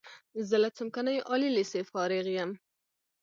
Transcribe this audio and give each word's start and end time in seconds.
زه 0.47 0.55
له 0.63 0.69
څمکنیو 0.77 1.27
عالی 1.29 1.49
لیسې 1.57 1.81
فارغ 1.91 2.25
یم. 2.37 2.51